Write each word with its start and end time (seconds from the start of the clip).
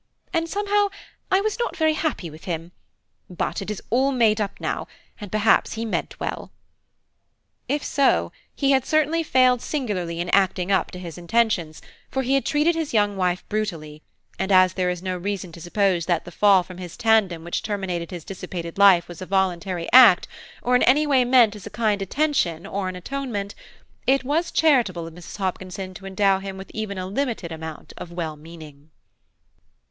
And 0.33 0.49
somehow 0.49 0.87
I 1.29 1.41
was 1.41 1.59
not 1.59 1.77
very 1.77 1.93
happy 1.93 2.31
with 2.31 2.45
him, 2.45 2.71
but 3.29 3.61
it 3.61 3.69
is 3.69 3.83
all 3.91 4.11
made 4.11 4.41
up 4.41 4.55
to 4.55 4.61
me 4.63 4.67
now, 4.67 4.87
and 5.19 5.31
perhaps 5.31 5.73
he 5.73 5.85
meant 5.85 6.19
well." 6.19 6.49
If 7.67 7.83
so, 7.83 8.31
he 8.55 8.71
had 8.71 8.83
certainly 8.83 9.21
failed 9.21 9.61
singularly 9.61 10.19
in 10.19 10.29
acting 10.31 10.71
up 10.71 10.89
to 10.89 10.97
his 10.97 11.19
intentions, 11.19 11.83
for 12.09 12.23
he 12.23 12.33
had 12.33 12.47
treated 12.47 12.73
his 12.73 12.95
young 12.95 13.15
wife 13.15 13.47
brutally; 13.47 14.01
and 14.39 14.51
as 14.51 14.73
there 14.73 14.89
is 14.89 15.03
no 15.03 15.15
reason 15.15 15.51
to 15.51 15.61
suppose 15.61 16.07
that 16.07 16.25
the 16.25 16.31
fall 16.31 16.63
from 16.63 16.79
his 16.79 16.97
tandem 16.97 17.43
which 17.43 17.61
terminated 17.61 18.09
his 18.09 18.25
dissipated 18.25 18.79
life 18.79 19.07
was 19.07 19.21
a 19.21 19.27
voluntary 19.27 19.87
act, 19.93 20.27
or 20.63 20.75
in 20.75 20.81
any 20.81 21.05
way 21.05 21.23
meant 21.23 21.55
as 21.55 21.67
a 21.67 21.69
kind 21.69 22.01
attention 22.01 22.65
or 22.65 22.89
an 22.89 22.95
atonement–it 22.95 24.23
was 24.23 24.49
charitable 24.49 25.05
of 25.05 25.13
Mrs. 25.13 25.37
Hopkinson 25.37 25.93
to 25.93 26.07
endow 26.07 26.39
him 26.39 26.57
with 26.57 26.71
even 26.73 26.97
a 26.97 27.05
limited 27.05 27.51
amount 27.51 27.93
of 27.97 28.11
well 28.11 28.35
meaning. 28.35 28.89